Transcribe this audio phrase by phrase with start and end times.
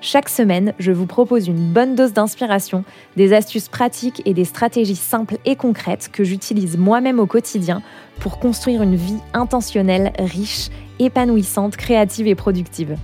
[0.00, 2.84] Chaque semaine, je vous propose une bonne dose d'inspiration,
[3.16, 7.82] des astuces pratiques et des stratégies simples et concrètes que j'utilise moi-même au quotidien
[8.20, 10.68] pour construire une vie intentionnelle, riche,
[11.00, 12.96] épanouissante, créative et productive.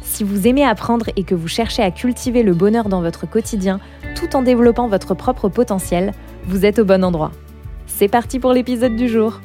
[0.00, 3.78] Si vous aimez apprendre et que vous cherchez à cultiver le bonheur dans votre quotidien
[4.14, 6.12] tout en développant votre propre potentiel,
[6.46, 7.32] vous êtes au bon endroit.
[7.86, 9.40] C'est parti pour l'épisode du jour.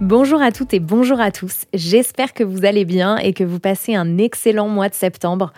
[0.00, 1.66] Bonjour à toutes et bonjour à tous.
[1.72, 5.52] J'espère que vous allez bien et que vous passez un excellent mois de septembre.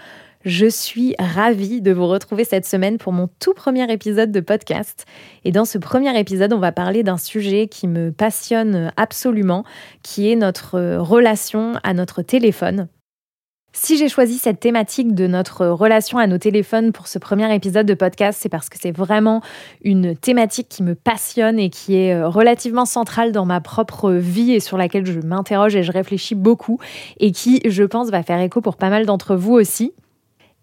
[0.44, 5.06] Je suis ravie de vous retrouver cette semaine pour mon tout premier épisode de podcast.
[5.44, 9.64] Et dans ce premier épisode, on va parler d'un sujet qui me passionne absolument,
[10.02, 12.88] qui est notre relation à notre téléphone.
[13.78, 17.84] Si j'ai choisi cette thématique de notre relation à nos téléphones pour ce premier épisode
[17.84, 19.42] de podcast, c'est parce que c'est vraiment
[19.84, 24.52] une thématique qui me passionne et qui est euh, relativement centrale dans ma propre vie
[24.52, 26.80] et sur laquelle je m'interroge et je réfléchis beaucoup
[27.20, 29.92] et qui, je pense, va faire écho pour pas mal d'entre vous aussi.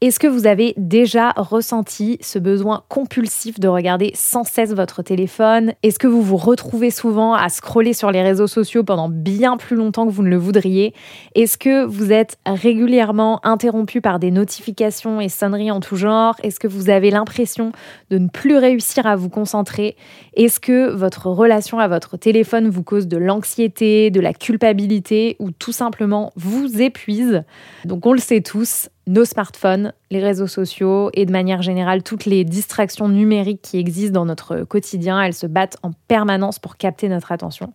[0.04, 5.72] Est-ce que vous avez déjà ressenti ce besoin compulsif de regarder sans cesse votre téléphone?
[5.82, 9.78] Est-ce que vous vous retrouvez souvent à scroller sur les réseaux sociaux pendant bien plus
[9.78, 10.94] longtemps que vous ne le voudriez?
[11.36, 16.36] Est-ce que vous êtes régulièrement interrompu par des notifications et sonneries en tout genre?
[16.44, 17.72] Est-ce que vous avez l'impression
[18.10, 19.96] de ne plus réussir à vous concentrer?
[20.36, 25.52] Est-ce que votre relation à votre téléphone vous cause de l'anxiété, de la culpabilité ou
[25.52, 27.46] tout simplement vous épuise?
[27.86, 32.26] Donc on le sait tous, nos smartphones, les réseaux sociaux et de manière générale toutes
[32.26, 37.10] les distractions numériques qui existent dans notre quotidien, elles se battent en permanence pour capter
[37.10, 37.74] notre attention.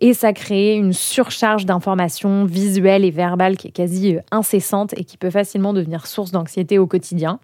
[0.00, 5.04] Et ça crée une surcharge d'informations visuelles et verbales qui est quasi euh, incessante et
[5.04, 7.40] qui peut facilement devenir source d'anxiété au quotidien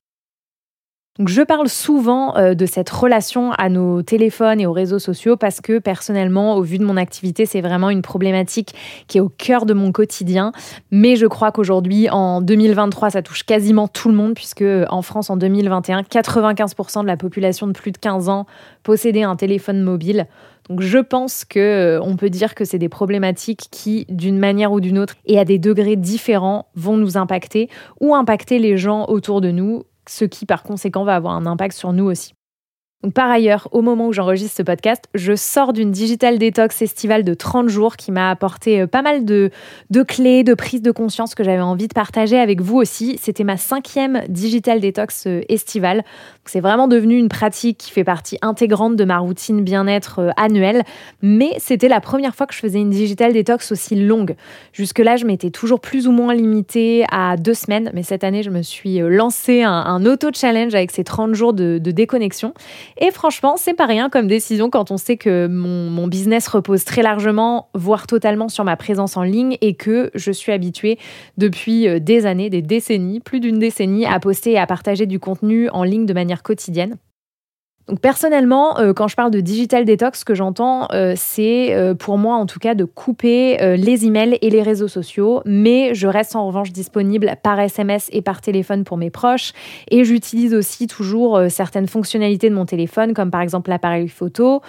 [1.24, 5.60] je parle souvent euh, de cette relation à nos téléphones et aux réseaux sociaux parce
[5.60, 8.74] que personnellement, au vu de mon activité, c'est vraiment une problématique
[9.06, 10.50] qui est au cœur de mon quotidien.
[10.90, 15.30] Mais je crois qu'aujourd'hui, en 2023, ça touche quasiment tout le monde puisque en France,
[15.30, 18.46] en 2021, 95% de la population de plus de 15 ans
[18.82, 20.26] possédait un téléphone mobile.
[20.68, 24.72] Donc je pense que euh, on peut dire que c'est des problématiques qui, d'une manière
[24.72, 27.68] ou d'une autre, et à des degrés différents, vont nous impacter
[28.00, 31.76] ou impacter les gens autour de nous ce qui par conséquent va avoir un impact
[31.76, 32.34] sur nous aussi
[33.12, 37.34] par ailleurs, au moment où j'enregistre ce podcast, je sors d'une digital detox estivale de
[37.34, 39.50] 30 jours qui m'a apporté euh, pas mal de,
[40.06, 43.18] clés, de prises de conscience que j'avais envie de partager avec vous aussi.
[43.20, 46.04] C'était ma cinquième digital detox euh, estivale.
[46.44, 50.82] C'est vraiment devenu une pratique qui fait partie intégrante de ma routine bien-être euh, annuelle.
[51.22, 54.36] Mais c'était la première fois que je faisais une digital detox aussi longue.
[54.72, 57.90] Jusque-là, je m'étais toujours plus ou moins limitée à deux semaines.
[57.94, 62.52] Mais cette année, je me suis lancé un, auto-challenge avec ces 30 jours de déconnexion.
[62.98, 67.02] Et franchement, c'est pas rien comme décision quand on sait que mon, business repose très
[67.02, 70.98] largement, voire totalement sur ma présence en ligne et que je suis habituée
[71.38, 75.18] depuis euh, des années, des décennies, plus d'une décennie, à poster et à partager du
[75.18, 76.96] contenu en ligne de manière quotidienne.
[77.88, 81.94] Donc personnellement, euh, quand je parle de digital detox, ce que j'entends, euh, c'est euh,
[81.94, 86.06] pour moi en tout cas de couper les emails et les réseaux sociaux, mais je
[86.06, 89.52] reste en revanche disponible par SMS et par téléphone pour mes proches,
[89.90, 94.62] et j'utilise aussi toujours certaines fonctionnalités de mon téléphone, comme par exemple l'appareil photo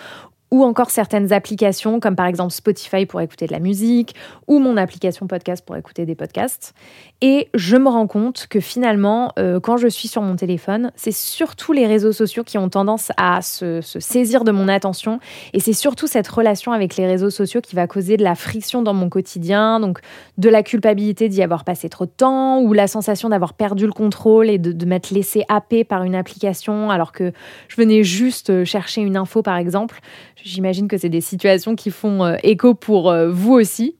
[0.51, 4.15] ou encore certaines applications comme par exemple Spotify pour écouter de la musique
[4.47, 6.73] ou mon application podcast pour écouter des podcasts.
[7.21, 11.13] Et je me rends compte que finalement, euh, quand je suis sur mon téléphone, c'est
[11.13, 15.19] surtout les réseaux sociaux qui ont tendance à se, saisir de mon attention
[15.53, 18.81] et c'est surtout cette relation avec les réseaux sociaux qui va causer de la friction
[18.81, 19.99] dans mon quotidien, donc
[20.37, 23.93] de la culpabilité d'y avoir passé trop de temps ou la sensation d'avoir perdu le
[23.93, 27.31] contrôle et de, m'être laissé happer par une application alors que
[27.69, 30.01] je venais juste chercher une info par exemple.
[30.43, 33.95] J'imagine que c'est des situations qui font euh, écho pour euh, vous aussi.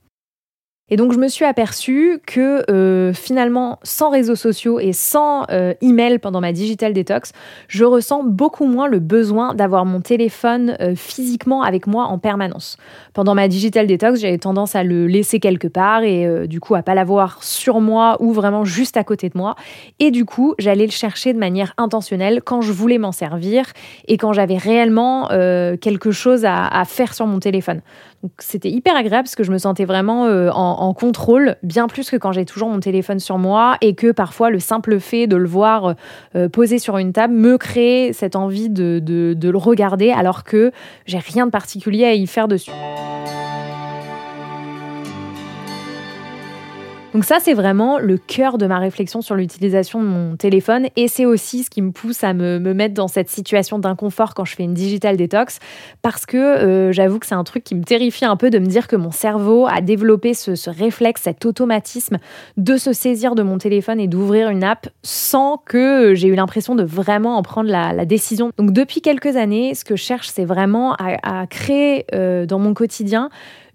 [0.92, 5.74] Et donc je me suis aperçue que euh, finalement, sans réseaux sociaux et sans euh,
[5.82, 7.32] email pendant ma digital detox,
[7.68, 12.78] je ressens beaucoup moins le besoin d'avoir mon téléphone euh, physiquement avec moi en permanence.
[13.14, 16.84] Pendant ma digital detox, j'avais tendance à le laisser quelque part et du coup à
[16.84, 19.56] pas l'avoir sur moi ou vraiment juste à côté de moi.
[19.98, 23.72] Et du coup, j'allais le chercher de manière intentionnelle quand je voulais m'en servir
[24.08, 27.82] et quand j'avais réellement quelque chose à faire sur mon téléphone.
[28.22, 32.10] Donc c'était hyper agréable parce que je me sentais vraiment en en, contrôle, bien plus
[32.10, 35.36] que quand j'ai toujours mon téléphone sur moi et que parfois le simple fait de
[35.36, 35.96] le voir
[36.36, 40.72] euh, posé sur une table me crée cette envie de, de le regarder alors que
[41.06, 42.72] j'ai rien de particulier à y faire dessus.
[47.16, 51.08] Donc ça, c'est vraiment le cœur de ma réflexion sur l'utilisation de mon téléphone et
[51.08, 54.54] c'est aussi ce qui me pousse à me, mettre dans cette situation d'inconfort quand je
[54.54, 55.60] fais une digital détox
[56.02, 58.66] parce que euh, j'avoue que c'est un truc qui me terrifie un peu de me
[58.66, 62.18] dire que mon cerveau a développé ce, réflexe, cet automatisme
[62.58, 66.76] de se saisir de mon téléphone et d'ouvrir une app sans que j'ai eu l'impression
[66.76, 68.52] de vraiment en prendre la, décision.
[68.58, 72.74] Donc depuis quelques années, ce que je cherche, c'est vraiment à, créer euh, dans mon
[72.74, 73.30] quotidien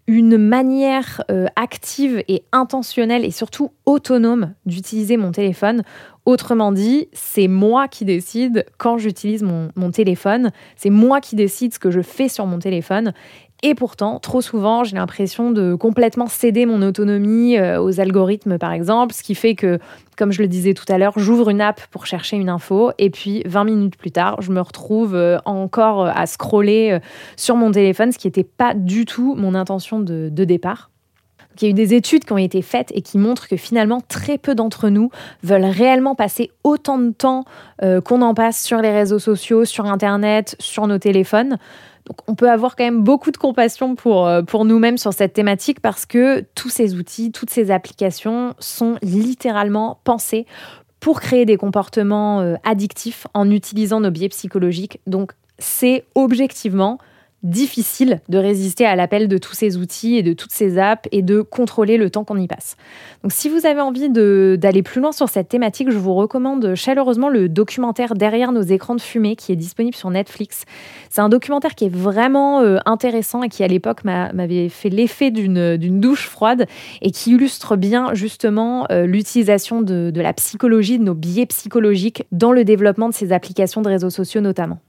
[0.07, 5.83] une manière euh, active et intentionnelle et surtout autonome d'utiliser mon téléphone.
[6.27, 11.73] Autrement dit, c'est moi qui décide quand j'utilise mon, mon téléphone, c'est moi qui décide
[11.75, 13.13] ce que je fais sur mon téléphone
[13.63, 18.73] et pourtant, trop souvent, j'ai l'impression de complètement céder mon autonomie euh, aux algorithmes, par
[18.73, 19.79] exemple, ce qui fait que,
[20.17, 23.11] comme je le disais tout à l'heure, j'ouvre une app pour chercher une info, et
[23.11, 26.99] puis 20 minutes plus tard, je me retrouve euh, encore euh, à scroller
[27.37, 30.91] sur mon téléphone, ce qui n'était pas du tout mon intention de, départ.
[31.61, 34.01] il y a eu des études qui ont été faites et qui montrent que finalement
[34.01, 35.11] très peu d'entre nous
[35.43, 37.45] veulent réellement passer autant de temps
[37.81, 41.59] qu'on en passe sur les réseaux sociaux, sur Internet, sur nos téléphones.
[42.27, 45.81] On peut avoir quand même beaucoup de compassion pour, euh, pour nous-mêmes sur cette thématique
[45.81, 50.47] parce que tous ces outils, toutes ces applications sont littéralement pensés
[51.01, 55.01] pour créer des comportements euh, addictifs en utilisant nos biais psychologiques.
[55.07, 56.99] Donc c'est objectivement
[57.43, 61.23] difficile de résister à l'appel de tous ces outils et de toutes ces apps et
[61.23, 62.77] de contrôler le temps qu'on y passe.
[63.23, 67.29] Donc si vous avez envie d'aller plus loin sur cette thématique, je vous recommande chaleureusement
[67.29, 70.65] le documentaire Derrière nos écrans de fumée qui est disponible sur Netflix.
[71.09, 75.31] C'est un documentaire qui est vraiment euh, intéressant et qui à l'époque m'avait fait l'effet
[75.31, 76.67] d'une douche froide
[77.03, 82.25] et qui illustre bien justement euh, l'utilisation de, de la psychologie, de nos biais psychologiques
[82.33, 84.81] dans le développement de ces applications de réseaux sociaux notamment.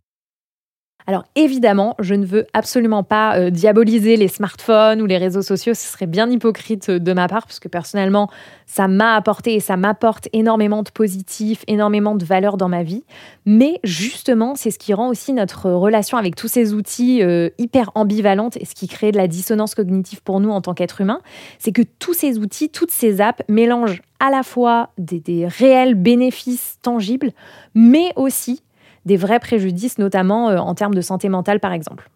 [1.08, 5.74] Alors évidemment, je ne veux absolument pas euh, diaboliser les smartphones ou les réseaux sociaux,
[5.74, 8.30] ce serait bien hypocrite euh, de ma part, parce que personnellement,
[8.66, 13.04] ça m'a apporté et ça m'apporte énormément de positif, énormément de valeur dans ma vie.
[13.46, 17.92] Mais justement, c'est ce qui rend aussi notre relation avec tous ces outils euh, hyper
[17.96, 21.22] ambivalente et ce qui crée de la dissonance cognitive pour nous en tant qu'êtres humains,
[21.60, 26.78] c'est que tous ces outils, toutes ces apps mélangent à la fois des réels bénéfices
[26.82, 27.32] tangibles,
[27.74, 28.62] mais aussi
[29.06, 32.10] des vrais préjudices, notamment euh, en termes de santé mentale par exemple.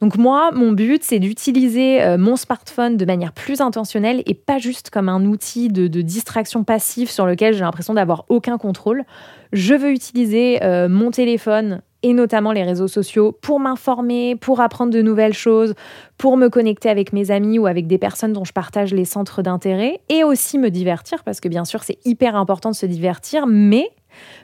[0.00, 4.58] Donc moi, mon but, c'est d'utiliser euh, mon smartphone de manière plus intentionnelle et pas
[4.58, 9.04] juste comme un outil de, distraction passive sur lequel j'ai l'impression d'avoir aucun contrôle.
[9.52, 14.92] Je veux utiliser euh, mon téléphone et notamment les réseaux sociaux pour m'informer, pour apprendre
[14.92, 15.74] de nouvelles choses,
[16.16, 19.42] pour me connecter avec mes amis ou avec des personnes dont je partage les centres
[19.42, 23.48] d'intérêt et aussi me divertir parce que bien sûr c'est hyper important de se divertir,
[23.48, 23.90] mais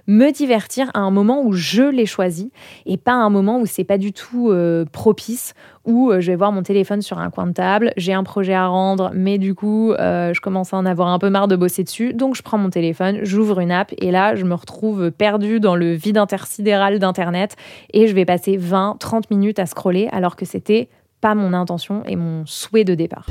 [0.07, 2.53] me divertir à un moment où je l'ai choisi
[2.87, 6.31] et pas à un moment où c'est pas du tout euh, propice, où euh, je
[6.31, 9.39] vais voir mon téléphone sur un coin de table, j'ai un projet à rendre, mais
[9.39, 12.35] du coup, euh, je commence à en avoir un peu marre de bosser dessus, donc
[12.35, 15.93] je prends mon téléphone, j'ouvre une app et là, je me retrouve perdue dans le
[15.93, 17.57] vide intersidéral d'Internet
[17.93, 20.89] et je vais passer 20-30 minutes à scroller alors que c'était
[21.21, 23.27] pas mon intention et mon souhait de départ.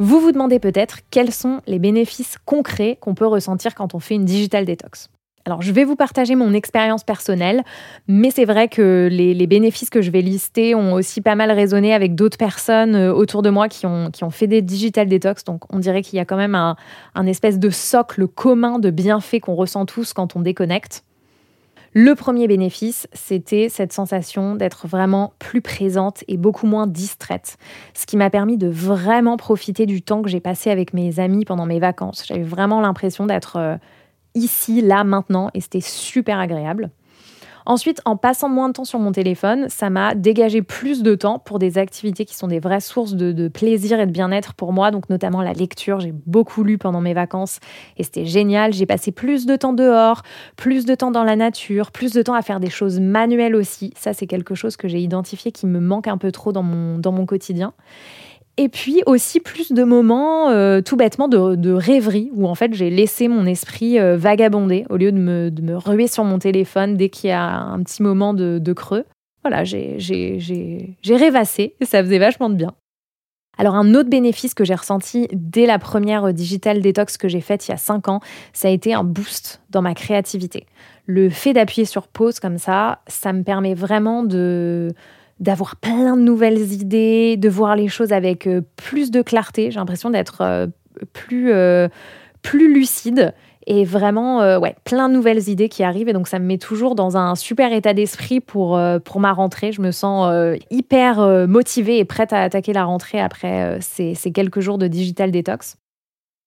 [0.00, 4.14] Vous vous demandez peut-être quels sont les bénéfices concrets qu'on peut ressentir quand on fait
[4.14, 5.10] une digital detox.
[5.44, 7.64] Alors, je vais vous partager mon expérience personnelle,
[8.06, 11.94] mais c'est vrai que les, bénéfices que je vais lister ont aussi pas mal résonné
[11.94, 15.44] avec d'autres personnes euh, autour de moi qui ont, qui ont fait des digital detox.
[15.44, 16.76] Donc, on dirait qu'il y a quand même un,
[17.14, 21.02] un espèce de socle commun de bienfaits qu'on ressent tous quand on déconnecte.
[21.94, 27.56] Le premier bénéfice, c'était cette sensation d'être vraiment plus présente et beaucoup moins distraite,
[27.94, 31.44] ce qui m'a permis de vraiment profiter du temps que j'ai passé avec mes amis
[31.44, 32.24] pendant mes vacances.
[32.26, 33.76] J'avais vraiment l'impression d'être euh,
[34.34, 36.90] ici, là, maintenant, et c'était super agréable.
[37.68, 41.38] Ensuite, en passant moins de temps sur mon téléphone, ça m'a dégagé plus de temps
[41.38, 44.90] pour des activités qui sont des vraies sources de, plaisir et de bien-être pour moi,
[44.90, 46.00] donc notamment la lecture.
[46.00, 47.60] J'ai beaucoup lu pendant mes vacances
[47.98, 48.72] et c'était génial.
[48.72, 50.22] J'ai passé plus de temps dehors,
[50.56, 53.92] plus de temps dans la nature, plus de temps à faire des choses manuelles aussi.
[53.98, 56.96] Ça, c'est quelque chose que j'ai identifié qui me manque un peu trop dans mon,
[56.96, 57.74] dans mon quotidien.
[58.60, 62.90] Et puis aussi plus de moments euh, tout bêtement de, rêverie où en fait j'ai
[62.90, 67.30] laissé mon esprit euh, vagabonder au lieu de me, ruer sur mon téléphone dès qu'il
[67.30, 69.04] y a un petit moment de, creux.
[69.44, 72.74] Voilà, j'ai rêvassé et ça faisait vachement de bien.
[73.58, 77.66] Alors un autre bénéfice que j'ai ressenti dès la première digital detox que j'ai faite
[77.68, 78.20] il y a 5 ans,
[78.52, 80.66] ça a été un boost dans ma créativité.
[81.06, 84.92] Le fait d'appuyer sur pause comme ça, ça me permet vraiment de
[85.40, 89.70] d'avoir plein de nouvelles idées, de voir les choses avec euh, plus de clarté.
[89.70, 90.66] J'ai l'impression d'être euh,
[91.12, 91.88] plus, euh,
[92.42, 93.34] plus lucide
[93.66, 96.94] et vraiment ouais, plein de nouvelles idées qui arrivent et donc ça me met toujours
[96.94, 99.72] dans un super état d'esprit pour, pour ma rentrée.
[99.72, 104.60] Je me sens hyper motivée et prête à attaquer la rentrée après ces, ces quelques
[104.60, 105.76] jours de digital detox.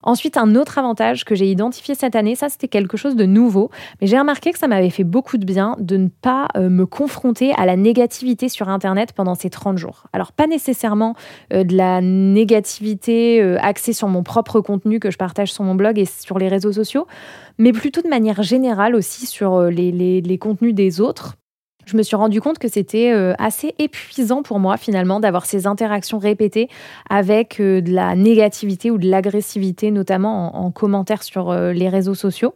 [0.04, 3.70] Ensuite, un autre avantage que j'ai identifié cette année, ça c'était quelque chose de nouveau,
[4.00, 6.86] mais j'ai remarqué que ça m'avait fait beaucoup de bien de ne pas euh, me
[6.86, 10.08] confronter à la négativité sur Internet pendant ces 30 jours.
[10.14, 11.16] Alors pas nécessairement
[11.54, 15.76] euh, de la négativité euh, axée sur mon propre contenu que je partage sur mon
[15.76, 17.08] blog et sur les réseaux sociaux,
[17.58, 21.36] mais plutôt de manière générale aussi sur les contenus des autres
[21.86, 25.68] je me suis rendu compte que c'était euh, assez épuisant pour moi finalement d'avoir ces
[25.68, 26.70] interactions répétées
[27.10, 32.16] avec euh, de la négativité ou de l'agressivité, notamment en, commentaire sur euh, les réseaux
[32.16, 32.54] sociaux.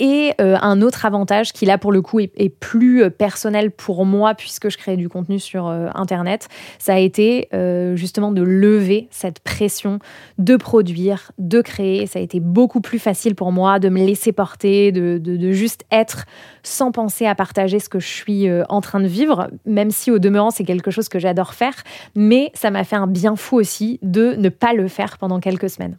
[0.00, 4.04] Et euh, un autre avantage qui là pour le coup est, plus euh, personnel pour
[4.04, 6.48] moi puisque je crée du contenu sur euh, Internet,
[6.78, 7.48] ça a été
[7.94, 9.98] justement de lever cette pression
[10.38, 12.06] de produire, de créer.
[12.06, 15.84] Ça a été beaucoup plus facile pour moi de me laisser porter, de, de juste
[15.90, 16.24] être
[16.62, 20.18] sans penser à partager ce que je suis en train de vivre, même si au
[20.18, 21.74] demeurant c'est quelque chose que j'adore faire.
[22.16, 25.70] Mais ça m'a fait un bien fou aussi de ne pas le faire pendant quelques
[25.70, 25.98] semaines.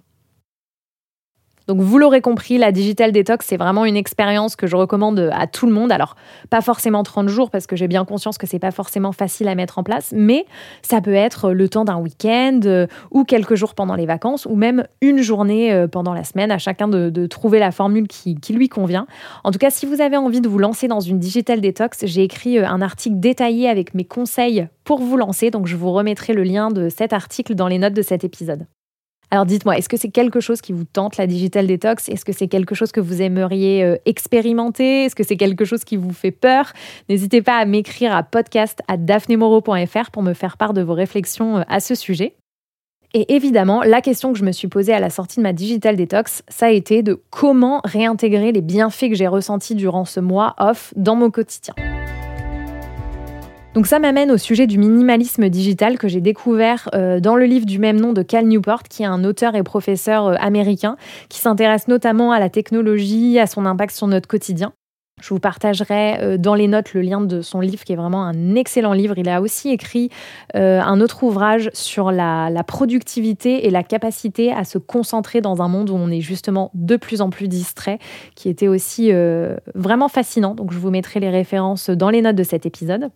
[1.68, 5.48] Donc vous l'aurez compris, la digital detox, c'est vraiment une expérience que je recommande à
[5.48, 5.92] tout le monde.
[5.92, 6.16] Alors
[6.50, 9.56] pas forcément 30 jours parce que j'ai bien conscience que c'est pas forcément facile à
[9.56, 10.46] mettre en place, mais
[10.82, 14.56] ça peut être le temps d'un week-end euh, ou quelques jours pendant les vacances ou
[14.56, 18.54] même une journée euh, pendant la semaine, à chacun de, trouver la formule qui, qui,
[18.54, 19.08] lui convient.
[19.44, 22.24] En tout cas, si vous avez envie de vous lancer dans une digital detox, j'ai
[22.24, 26.34] écrit euh, un article détaillé avec mes conseils pour vous lancer, donc je vous remettrai
[26.34, 28.68] le lien de cet article dans les notes de cet épisode.
[29.32, 32.32] Alors dites-moi, est-ce que c'est quelque chose qui vous tente, la digital detox Est-ce que
[32.32, 35.06] c'est quelque chose que vous aimeriez euh, expérimenter?
[35.06, 36.72] Est-ce que c'est quelque chose qui vous fait peur?
[37.10, 38.98] N'hésitez pas à m'écrire à podcast à
[40.12, 42.36] pour me faire part de vos réflexions euh, à ce sujet.
[43.14, 45.96] Et évidemment, la question que je me suis posée à la sortie de ma digital
[45.96, 50.54] detox, ça a été de comment réintégrer les bienfaits que j'ai ressentis durant ce mois
[50.60, 51.74] off dans mon quotidien.
[53.76, 57.66] Donc ça m'amène au sujet du minimalisme digital que j'ai découvert euh, dans le livre
[57.66, 60.96] du même nom de Cal Newport, qui est un auteur et professeur euh, américain,
[61.28, 64.72] qui s'intéresse notamment à la technologie, à son impact sur notre quotidien.
[65.22, 68.24] Je vous partagerai euh, dans les notes le lien de son livre qui est vraiment
[68.24, 69.18] un excellent livre.
[69.18, 70.10] Il a aussi écrit
[70.54, 75.68] un autre ouvrage sur la, la, productivité et la capacité à se concentrer dans un
[75.68, 78.00] monde où on est justement de plus en plus distrait,
[78.36, 79.12] qui était aussi
[79.74, 80.56] vraiment fascinant.
[80.56, 83.10] Donc je vous mettrai les références dans les notes de cet épisode.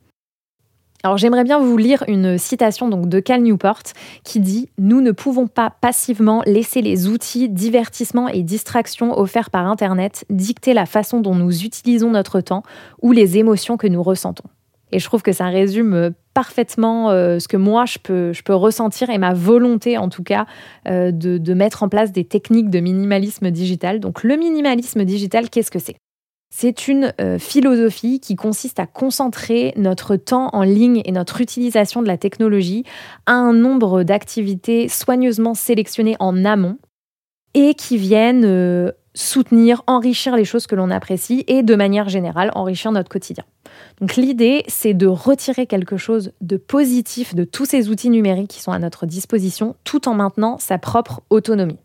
[1.02, 3.84] Alors j'aimerais bien vous lire une citation de Cal Newport
[4.26, 9.66] qui dit Nous ne pouvons pas passivement laisser les outils, divertissements et distractions offerts par
[9.66, 12.64] Internet dicter la façon dont nous utilisons notre temps
[13.02, 14.44] ou les émotions que nous ressentons.
[14.92, 19.20] Et je trouve que ça résume parfaitement euh, ce que moi je peux, ressentir et
[19.20, 20.48] ma volonté en tout cas
[20.88, 24.02] euh, de, de mettre en place des techniques de minimalisme digital.
[24.02, 25.96] Donc le minimalisme digital, qu'est-ce que c'est?
[26.50, 32.02] C'est une euh, philosophie qui consiste à concentrer notre temps en ligne et notre utilisation
[32.02, 32.84] de la technologie
[33.26, 36.78] à un nombre d'activités soigneusement sélectionnées en amont
[37.54, 42.52] et qui viennent euh, soutenir, enrichir les choses que l'on apprécie et de manière générale
[42.56, 43.44] enrichir notre quotidien.
[44.02, 48.62] Donc l'idée, c'est de retirer quelque chose de positif de tous ces outils numériques qui
[48.62, 51.80] sont à notre disposition tout en maintenant sa propre autonomie.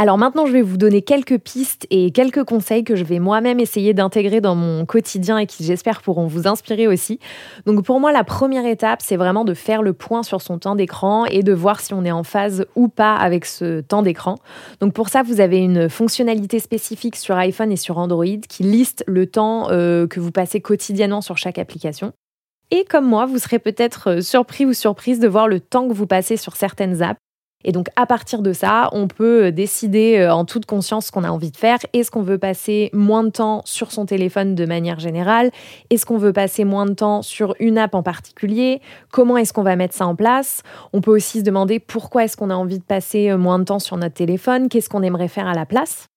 [0.00, 3.58] Alors maintenant, je vais vous donner quelques pistes et quelques conseils que je vais moi-même
[3.58, 7.18] essayer d'intégrer dans mon quotidien et qui, j'espère, pourront vous inspirer aussi.
[7.66, 10.76] Donc pour moi, la première étape, c'est vraiment de faire le point sur son temps
[10.76, 14.36] d'écran et de voir si on est en phase ou pas avec ce temps d'écran.
[14.78, 19.02] Donc pour ça, vous avez une fonctionnalité spécifique sur iPhone et sur Android qui liste
[19.08, 22.12] le temps euh, que vous passez quotidiennement sur chaque application.
[22.70, 25.92] Et comme moi, vous serez peut-être euh, surpris ou surprise de voir le temps que
[25.92, 27.18] vous passez sur certaines apps.
[27.64, 31.12] Et donc à partir de ça, on peut euh, décider euh, en toute conscience ce
[31.12, 31.78] qu'on a envie de faire.
[31.92, 35.50] Est-ce qu'on veut passer moins de temps sur son téléphone de manière générale?
[35.90, 38.80] Est-ce qu'on veut passer moins de temps sur une app en particulier?
[39.10, 40.62] Comment est-ce qu'on va mettre ça en place?
[40.92, 43.64] On peut aussi se demander pourquoi est-ce qu'on a envie de passer euh, moins de
[43.64, 44.68] temps sur notre téléphone?
[44.68, 46.08] Qu'est-ce qu'on aimerait faire à la place?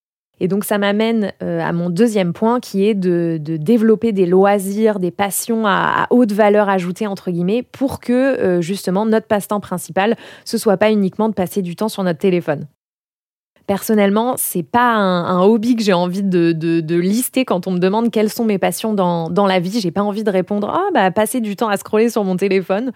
[0.41, 5.00] Et donc ça m'amène euh, à mon deuxième point qui est de, développer des loisirs,
[5.00, 10.17] des passions à, haute valeur ajoutée, entre guillemets, pour que euh, justement notre passe-temps principal,
[10.43, 12.65] ce soit pas uniquement de passer du temps sur notre téléphone.
[13.67, 18.31] Personnellement, c'est pas un, hobby que j'ai envie de, lister quand on me demande quelles
[18.31, 19.79] sont mes passions dans, la vie.
[19.79, 22.91] J'ai pas envie de répondre ah bah passer du temps à scroller sur mon téléphone.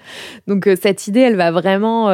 [0.47, 2.09] Donc euh, cette idée, elle va vraiment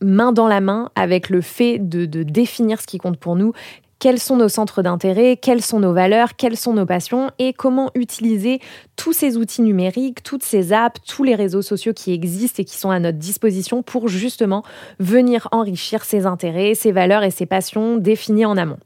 [0.00, 3.52] main dans la main avec le fait de, définir ce qui compte pour nous,
[3.98, 7.90] quels sont nos centres d'intérêt, quelles sont nos valeurs, quelles sont nos passions et comment
[7.94, 8.60] utiliser
[8.96, 12.76] tous ces outils numériques, toutes ces apps, tous les réseaux sociaux qui existent et qui
[12.76, 14.62] sont à notre disposition pour justement
[14.98, 18.78] venir enrichir ces intérêts, ces valeurs et ces passions définies en amont.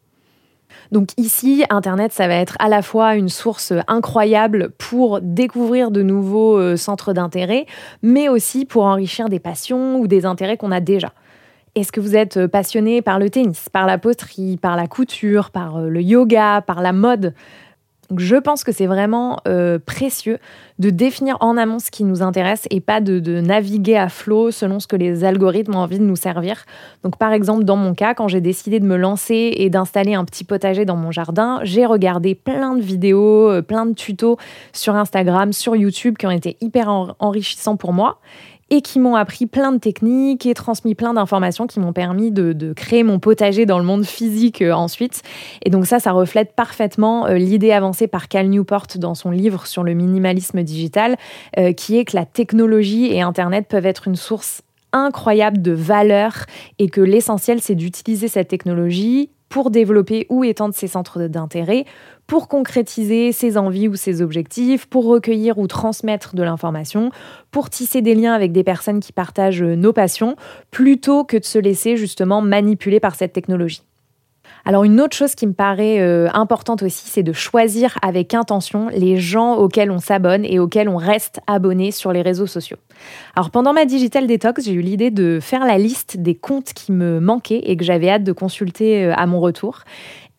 [0.92, 6.02] Donc ici, Internet, ça va être à la fois une source incroyable pour découvrir de
[6.02, 7.66] nouveaux euh, centres d'intérêt,
[8.02, 11.12] mais aussi pour enrichir des passions ou des intérêts qu'on a déjà.
[11.76, 15.50] Est-ce que vous êtes euh, passionné par le tennis, par la poterie, par la couture,
[15.50, 17.32] par euh, le yoga, par la mode?
[18.18, 20.38] Je pense que c'est vraiment euh, précieux
[20.80, 24.80] de définir en amont ce qui nous intéresse et pas de, naviguer à flot selon
[24.80, 26.64] ce que les algorithmes ont envie de nous servir.
[27.04, 30.24] Donc par exemple, dans mon cas, quand j'ai décidé de me lancer et d'installer un
[30.24, 34.38] petit potager dans mon jardin, j'ai regardé plein de vidéos, plein de tutos
[34.72, 38.18] sur Instagram, sur YouTube qui ont été hyper enrichissants pour moi
[38.70, 42.72] et qui m'ont appris plein de techniques et transmis plein d'informations qui m'ont permis de,
[42.72, 45.22] créer mon potager dans le monde physique euh, ensuite.
[45.62, 49.66] Et donc ça, ça reflète parfaitement euh, l'idée avancée par Cal Newport dans son livre
[49.66, 51.16] sur le minimalisme digital,
[51.58, 54.62] euh, qui est que la technologie et Internet peuvent être une source
[54.92, 56.46] incroyable de valeur
[56.78, 61.84] et que l'essentiel, c'est d'utiliser cette technologie pour développer ou étendre ses centres d'intérêt,
[62.30, 67.10] pour concrétiser ses envies ou ses objectifs, pour recueillir ou transmettre de l'information,
[67.50, 70.36] pour tisser des liens avec des personnes qui partagent nos passions,
[70.70, 73.82] plutôt que de se laisser justement manipuler par cette technologie.
[74.64, 78.88] Alors une autre chose qui me paraît euh, importante aussi, c'est de choisir avec intention
[78.94, 82.76] les gens auxquels on s'abonne et auxquels on reste abonné sur les réseaux sociaux.
[83.34, 86.92] Alors pendant ma digital detox, j'ai eu l'idée de faire la liste des comptes qui
[86.92, 89.80] me manquaient et que j'avais hâte de consulter euh, à mon retour.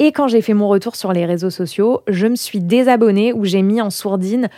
[0.03, 3.45] Et quand j'ai fait mon retour sur les réseaux sociaux, je me suis désabonnée ou
[3.45, 4.49] j'ai mis en sourdine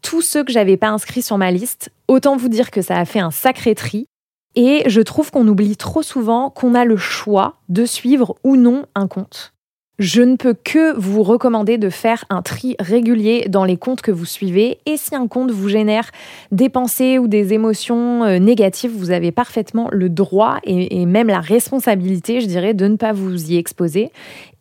[0.00, 1.90] tous ceux que j'avais pas inscrits sur ma liste.
[2.06, 4.06] Autant vous dire que ça a fait un sacré tri.
[4.54, 8.86] Et je trouve qu'on oublie trop souvent qu'on a le choix de suivre ou non
[8.94, 9.52] un compte.
[9.98, 14.10] Je ne peux que vous recommander de faire un tri régulier dans les comptes que
[14.10, 16.10] vous suivez et si un compte vous génère
[16.50, 21.40] des pensées ou des émotions euh, négatives, vous avez parfaitement le droit et, même la
[21.40, 24.10] responsabilité, je dirais, de ne pas vous y exposer.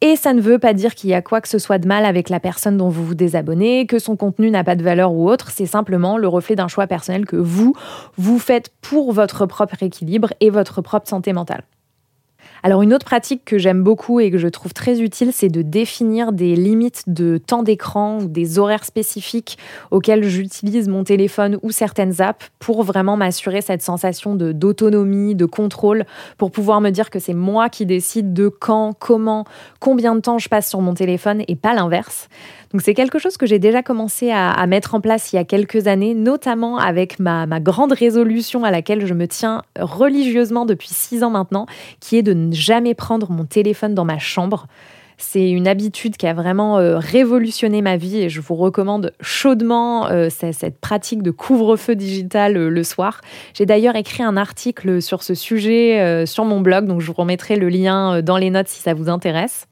[0.01, 2.03] Et ça ne veut pas dire qu'il y a quoi que ce soit de mal
[2.03, 5.29] avec la personne dont vous vous désabonnez, que son contenu n'a pas de valeur ou
[5.29, 7.73] autre, c'est simplement le reflet d'un choix personnel que vous,
[8.17, 11.63] vous faites pour votre propre équilibre et votre propre santé mentale.
[12.63, 15.63] Alors une autre pratique que j'aime beaucoup et que je trouve très utile, c'est de
[15.63, 19.57] définir des limites de temps d'écran ou des horaires spécifiques
[19.89, 25.45] auxquels j'utilise mon téléphone ou certaines apps pour vraiment m'assurer cette sensation de d'autonomie, de
[25.45, 26.05] contrôle,
[26.37, 29.45] pour pouvoir me dire que c'est moi qui décide de quand, comment,
[29.79, 32.29] combien de temps je passe sur mon téléphone et pas l'inverse.
[32.71, 35.43] Donc c'est quelque chose que j'ai déjà commencé à, mettre en place il y a
[35.43, 41.23] quelques années, notamment avec ma, grande résolution à laquelle je me tiens religieusement depuis six
[41.23, 41.65] ans maintenant,
[41.99, 44.67] qui est de ne jamais prendre mon téléphone dans ma chambre.
[45.17, 50.07] C'est une habitude qui a vraiment euh, révolutionné ma vie et je vous recommande chaudement
[50.07, 53.21] euh, cette pratique de couvre-feu digital euh, le soir.
[53.53, 57.55] J'ai d'ailleurs écrit un article sur ce sujet sur mon blog, donc je vous remettrai
[57.55, 59.67] le lien dans les notes si ça vous intéresse.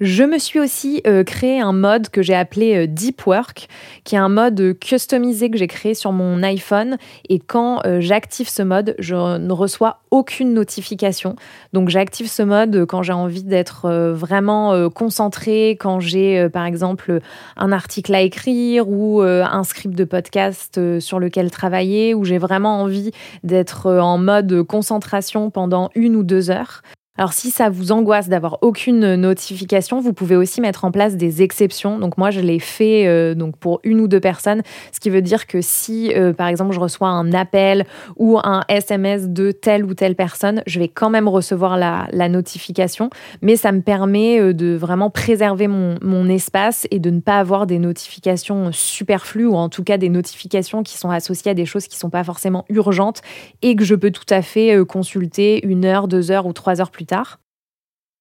[0.00, 3.68] Je me suis aussi euh, créé un mode que j'ai appelé euh, Deep Work,
[4.04, 6.96] qui est un mode customisé que j'ai créé sur mon iPhone.
[7.28, 11.36] Et quand euh, j'active ce mode, je ne reçois aucune notification.
[11.74, 17.20] Donc j'active ce mode quand j'ai envie d'être vraiment concentré, quand j'ai par exemple
[17.56, 22.80] un article à écrire ou un script de podcast sur lequel travailler, où j'ai vraiment
[22.80, 23.12] envie
[23.44, 26.82] d'être en mode concentration pendant une ou deux heures.
[27.20, 31.42] Alors si ça vous angoisse d'avoir aucune notification, vous pouvez aussi mettre en place des
[31.42, 31.98] exceptions.
[31.98, 35.20] Donc moi je l'ai fait euh, donc pour une ou deux personnes, ce qui veut
[35.20, 37.84] dire que si euh, par exemple je reçois un appel
[38.16, 43.10] ou un SMS de telle ou telle personne, je vais quand même recevoir la, notification,
[43.42, 47.38] mais ça me permet euh, de vraiment préserver mon, mon, espace et de ne pas
[47.38, 51.66] avoir des notifications superflues ou en tout cas des notifications qui sont associées à des
[51.66, 53.20] choses qui sont pas forcément urgentes
[53.60, 56.90] et que je peux tout à fait consulter une heure, deux heures ou trois heures
[56.90, 57.38] plus tard tard.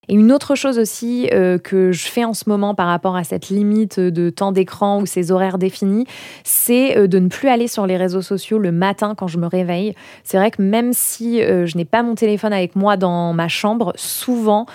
[0.10, 3.24] Et une autre chose aussi euh, que je fais en ce moment par rapport à
[3.24, 6.06] cette limite de temps d'écran ou ces horaires définis,
[6.43, 9.45] c'est euh, de ne plus aller sur les réseaux sociaux le matin quand je me
[9.45, 9.93] réveille.
[10.24, 13.48] C'est vrai que même si euh, je n'ai pas mon téléphone avec moi dans ma
[13.48, 14.65] chambre, souvent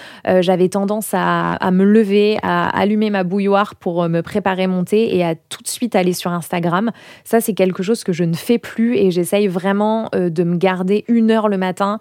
[0.40, 5.16] j'avais tendance à, à, me lever, à allumer ma bouilloire pour me préparer mon thé
[5.16, 6.92] et à tout de suite aller sur Instagram.
[7.24, 11.04] Ça, c'est quelque chose que je ne fais plus et j'essaye vraiment de me garder
[11.08, 11.98] une heure le matin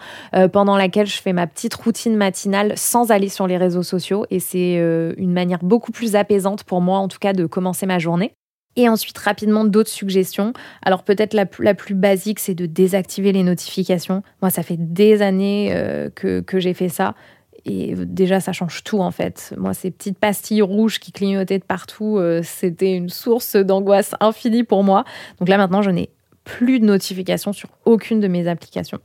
[0.52, 4.40] pendant laquelle je fais ma petite routine matinale sans aller sur les réseaux sociaux et
[4.40, 8.00] c'est euh, une manière beaucoup plus apaisante pour moi en tout cas de commencer ma
[8.00, 8.34] journée.
[8.76, 10.54] Et ensuite, rapidement, d'autres suggestions.
[10.82, 14.24] Alors peut-être la, plus basique, c'est de désactiver les notifications.
[14.42, 17.14] Moi, ça fait des années euh, que, que j'ai fait ça.
[17.66, 19.54] Et déjà, ça change tout en fait.
[19.58, 24.64] Moi, ces petites pastilles rouges qui clignotaient de partout, euh, c'était une source d'angoisse infinie
[24.64, 25.06] pour moi.
[25.40, 26.10] Donc là, maintenant, je n'ai
[26.44, 29.00] plus de notifications sur aucune de mes applications.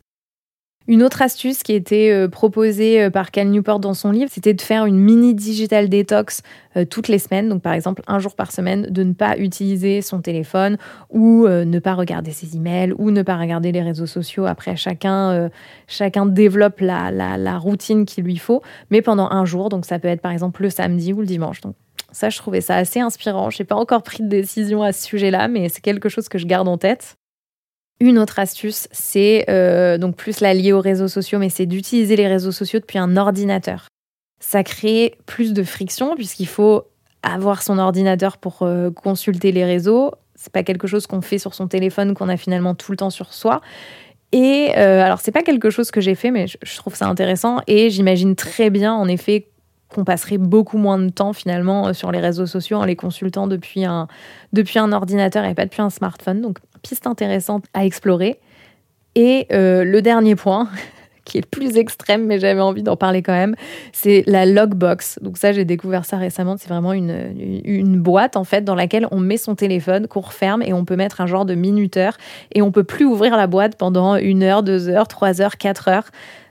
[0.89, 4.55] Une autre astuce qui était euh, proposée euh, par Cal Newport dans son livre, c'était
[4.55, 6.41] de faire une mini digital detox
[6.79, 7.51] euh, toutes les semaines.
[7.51, 10.79] Donc, par exemple, un jour par semaine, de ne pas utiliser son téléphone
[11.11, 14.47] ou ne pas regarder ses emails ou ne pas regarder les réseaux sociaux.
[14.47, 15.51] Après, chacun,
[15.87, 19.69] chacun développe la, la, routine qu'il lui faut, mais pendant un jour.
[19.69, 21.61] Donc, ça peut être par exemple le samedi ou le dimanche.
[21.61, 21.75] Donc,
[22.13, 23.51] ça, je trouvais ça assez inspirant.
[23.51, 26.39] Je n'ai pas encore pris de décision à ce sujet-là, mais c'est quelque chose que
[26.39, 27.19] je garde en tête.
[28.01, 32.15] Une autre astuce, c'est euh, donc plus la liée aux réseaux sociaux, mais c'est d'utiliser
[32.15, 33.89] les réseaux sociaux depuis un ordinateur.
[34.39, 36.85] Ça crée plus de friction puisqu'il faut
[37.25, 40.13] avoir son ordinateur pour euh, consulter les réseaux.
[40.37, 43.11] C'est pas quelque chose qu'on fait sur son téléphone qu'on a finalement tout le temps
[43.11, 43.61] sur soi.
[44.31, 47.61] Et euh, alors c'est pas quelque chose que j'ai fait, mais je trouve ça intéressant
[47.67, 49.49] et j'imagine très bien en effet
[49.89, 53.87] qu'on passerait beaucoup moins de temps finalement sur les réseaux sociaux en les consultant depuis
[53.87, 54.07] un,
[54.53, 56.43] depuis un ordinateur et pas depuis un smartphone.
[56.43, 58.41] Donc piste intéressante à explorer.
[59.15, 60.69] Et euh, le dernier point,
[61.25, 63.55] qui est le plus extrême, mais j'avais envie d'en parler quand même,
[63.93, 65.19] c'est la logbox.
[65.23, 66.57] Donc ça, j'ai découvert ça récemment.
[66.59, 70.63] C'est vraiment une, une, boîte en fait dans laquelle on met son téléphone, qu'on referme
[70.63, 72.17] et on peut mettre un genre de minuteur
[72.55, 75.89] et on peut plus ouvrir la boîte pendant une heure, deux heures, trois heures, quatre
[75.89, 76.07] heures.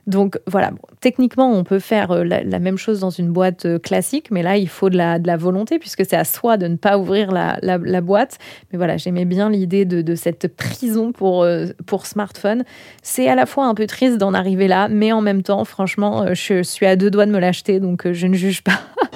[0.08, 4.32] Donc voilà, techniquement, on peut faire euh, la, même chose dans une boîte euh, classique,
[4.32, 7.32] mais là, il faut de la, volonté, puisque c'est à soi de ne pas ouvrir
[7.32, 8.38] la, boîte.
[8.72, 12.64] Mais voilà, j'aimais bien l'idée de, cette prison euh, pour smartphone.
[13.04, 16.34] C'est à la fois un peu triste d'en arriver là, mais en même temps, franchement,
[16.34, 18.80] je suis à deux doigts de me l'acheter, donc je ne juge pas.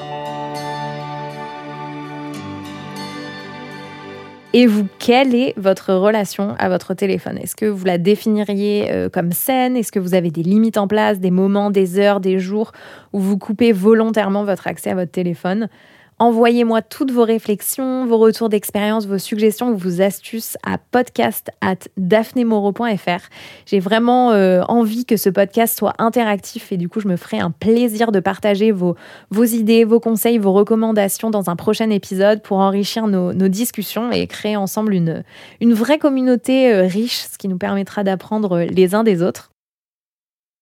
[4.54, 7.38] Et vous, quelle est votre relation à votre téléphone?
[7.38, 9.78] Est-ce que vous la définiriez euh, comme saine?
[9.78, 12.74] Est-ce que vous avez des limites en place, des moments, des heures, des jours
[13.14, 15.70] où vous coupez volontairement votre accès à votre téléphone?
[16.22, 21.78] Envoyez-moi toutes vos réflexions, vos retours d'expérience, vos suggestions, vos astuces à podcast at
[23.66, 27.40] J'ai vraiment euh, envie que ce podcast soit interactif et du coup, je me ferai
[27.40, 28.96] un plaisir de partager vos,
[29.34, 34.56] idées, vos conseils, vos recommandations dans un prochain épisode pour enrichir nos, discussions et créer
[34.56, 35.24] ensemble une,
[35.74, 39.51] vraie communauté euh, riche, ce qui nous permettra d'apprendre les uns des autres.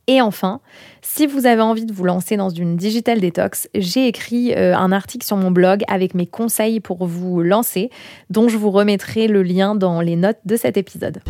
[0.09, 0.59] Et enfin,
[1.03, 4.91] si vous avez envie de vous lancer dans une digital detox, j'ai écrit euh, un
[4.91, 7.91] article sur mon blog avec mes conseils pour vous lancer,
[8.31, 11.21] dont je vous remettrai le lien dans les notes de cet épisode.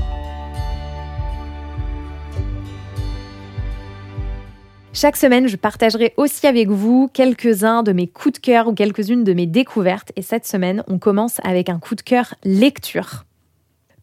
[4.94, 9.26] Chaque semaine, je partagerai aussi avec vous quelques-uns de mes coups de cœur ou quelques-unes
[9.26, 10.14] de mes découvertes.
[10.16, 13.26] Et cette semaine, on commence avec un coup de cœur lecture.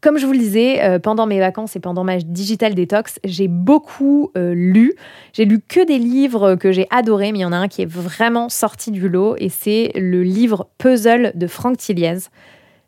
[0.01, 3.47] Comme je vous le disais, euh, pendant mes vacances et pendant ma digital detox, j'ai
[3.47, 4.93] beaucoup euh, lu.
[5.33, 7.81] J'ai lu que des livres que j'ai adorés, mais il y en a un qui
[7.81, 12.29] est vraiment sorti du lot et c'est le livre Puzzle de Franck Tilliez.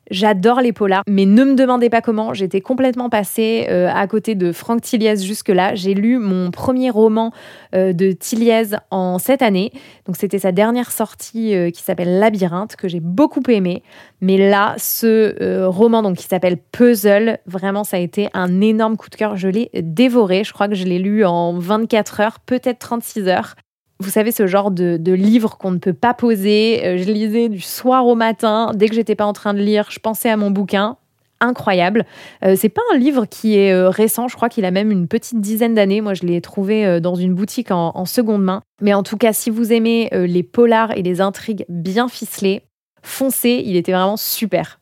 [0.10, 2.34] J'adore les polars, mais ne me demandez pas comment.
[2.34, 5.76] J'étais complètement passée euh, à côté de Franck Tilliez jusque-là.
[5.76, 7.32] J'ai lu mon premier roman
[7.76, 9.72] euh, de Tilliez en cette année.
[10.08, 13.84] Donc c'était sa dernière sortie euh, qui s'appelle Labyrinthe, que j'ai beaucoup aimé.
[14.22, 19.10] Mais là, ce roman donc qui s'appelle Puzzle, vraiment ça a été un énorme coup
[19.10, 19.38] de cœur.
[19.38, 20.44] Je l'ai dévoré.
[20.44, 23.56] Je crois que je l'ai lu en 24 heures, peut-être 36 heures
[24.02, 26.86] vous savez, ce genre de, livre qu'on ne peut pas poser.
[26.86, 28.72] Euh, je lisais du soir au matin.
[28.74, 30.98] Dès que j'étais pas en train de lire, je pensais à mon bouquin.
[31.42, 32.06] Incroyable.
[32.44, 34.28] Euh, c'est pas un livre qui est euh, récent.
[34.28, 36.00] Je crois qu'il a même une petite dizaine d'années.
[36.00, 38.62] Moi, je l'ai trouvé dans une boutique en, en, seconde main.
[38.82, 42.64] Mais en tout cas, si vous aimez les polars et les intrigues bien ficelées,
[43.04, 43.62] foncez.
[43.66, 44.80] Il était vraiment super.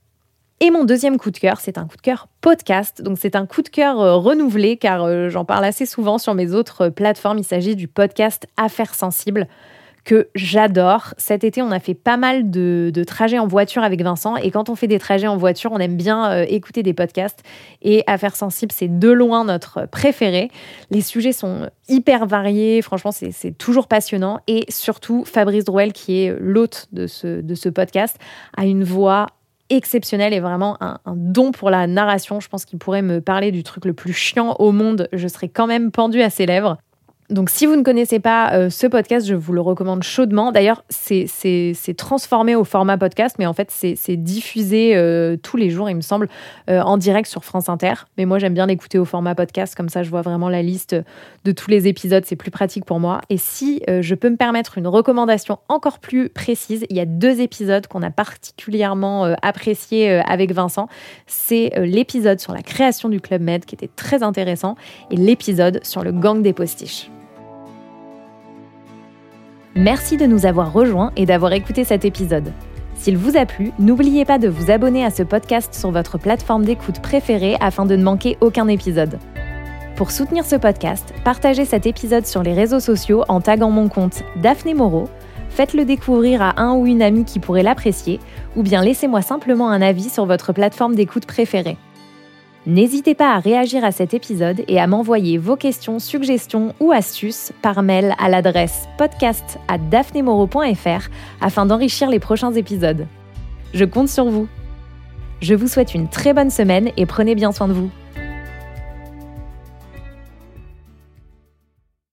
[0.60, 3.04] Et mon deuxième coup de cœur, c'est un coup de cœur podcast.
[3.04, 6.34] Donc c'est un coup de cœur euh, renouvelé car euh, j'en parle assez souvent sur
[6.34, 7.38] mes autres plateformes.
[7.38, 9.48] Il s'agit du podcast Affaires sensibles
[10.04, 11.13] que j'adore.
[11.17, 14.36] Cet été, on a fait pas mal de, trajets en voiture avec Vincent.
[14.38, 17.43] Et quand on fait des trajets en voiture, on aime bien euh, écouter des podcasts.
[17.84, 20.50] Et Affaires sensibles, c'est de loin notre préféré.
[20.89, 22.82] Les sujets sont hyper variés.
[22.82, 24.39] Franchement, c'est toujours passionnant.
[24.48, 28.17] Et surtout, Fabrice Drouel, qui est l'hôte de ce, de ce podcast,
[28.56, 29.28] a une voix
[29.69, 32.39] exceptionnel et vraiment un, don pour la narration.
[32.39, 35.10] Je pense qu'il pourrait me parler du truc le plus chiant au monde.
[35.13, 36.77] Je serais quand même pendue à ses lèvres.
[37.30, 40.54] Donc si vous ne connaissez pas euh, ce podcast, je vous le recommande chaudement.
[40.54, 41.28] D'ailleurs, c'est
[41.98, 46.02] transformé au format podcast, mais en fait, c'est diffusé euh, tous les jours, il me
[46.02, 46.30] semble,
[46.70, 47.94] euh, en direct sur France Inter.
[48.18, 50.96] Mais moi, j'aime bien l'écouter au format podcast, comme ça, je vois vraiment la liste
[51.44, 53.20] de tous les épisodes, c'est plus pratique pour moi.
[53.30, 57.42] Et si je peux me permettre une recommandation encore plus précise, il y a deux
[57.42, 60.88] épisodes qu'on a particulièrement appréciés avec Vincent.
[61.26, 64.76] C'est l'épisode sur la création du Club Med, qui était très intéressant,
[65.12, 67.10] et l'épisode sur le gang des postiches.
[69.78, 72.52] Merci de nous avoir rejoints et d'avoir écouté cet épisode.
[72.96, 76.66] S'il vous a plu, n'oubliez pas de vous abonner à ce podcast sur votre plateforme
[76.66, 79.20] d'écoute préférée afin de ne manquer aucun épisode.
[79.96, 84.24] Pour soutenir ce podcast, partagez cet épisode sur les réseaux sociaux en taguant mon compte
[84.38, 85.10] Daphné Moreau,
[85.52, 88.20] faites-le découvrir à un ou une amie qui pourrait l'apprécier,
[88.56, 91.78] ou bien laissez-moi simplement un avis sur votre plateforme d'écoute préférée.
[92.67, 97.53] N'hésitez pas à réagir à cet épisode et à m'envoyer vos questions, suggestions ou astuces
[97.62, 99.77] par mail à l'adresse podcast à
[101.39, 103.08] afin d'enrichir les prochains épisodes.
[103.73, 104.49] Je compte sur vous.
[105.41, 107.89] Je vous souhaite une très bonne semaine et prenez bien soin de vous.